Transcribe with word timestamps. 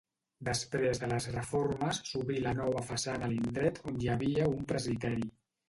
Després 0.47 1.01
de 1.03 1.09
les 1.11 1.27
reformes 1.35 1.99
s'obrí 2.09 2.41
la 2.47 2.55
nova 2.63 2.83
façana 2.89 3.29
a 3.29 3.31
l'indret 3.37 3.81
on 3.93 4.03
hi 4.03 4.13
havia 4.17 4.51
un 4.59 4.69
presbiteri. 4.75 5.33